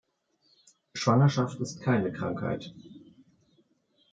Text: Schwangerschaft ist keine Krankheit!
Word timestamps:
Schwangerschaft 0.95 1.59
ist 1.59 1.81
keine 1.83 2.11
Krankheit! 2.11 2.73